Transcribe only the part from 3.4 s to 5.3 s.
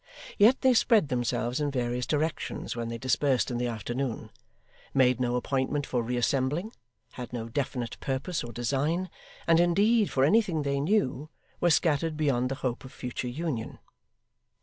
in the afternoon, made